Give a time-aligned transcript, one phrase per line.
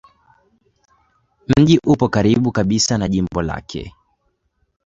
[1.57, 3.93] Mji upo karibu kabisa na jimbo lake.